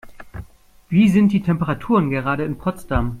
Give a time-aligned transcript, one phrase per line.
[0.89, 3.09] Wie sind die Temperaturen gerade in Potsdam?